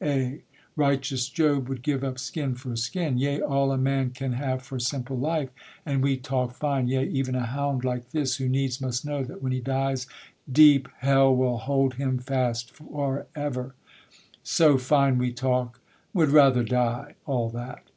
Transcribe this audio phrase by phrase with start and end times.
[0.00, 0.36] Eh!
[0.76, 4.78] righteous Job would give up skin for skin, Yea, all a man can have for
[4.78, 5.48] simple life,
[5.84, 9.42] And we talk fine, yea, even a hound like this, Who needs must know that
[9.42, 10.06] when he dies,
[10.48, 13.74] deep hell Will hold him fast for ever,
[14.44, 15.80] so fine we talk,
[16.14, 17.82] 'Would rather die,' all that.